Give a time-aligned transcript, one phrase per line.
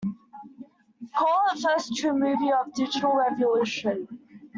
[1.15, 4.07] Call it the first true movie of the digital revolution.